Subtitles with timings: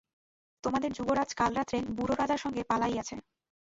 [0.63, 3.15] তােমাদের যুবরাজ কাল রাত্রে বুড় রাজার সঙ্গে পালাইয়াছে।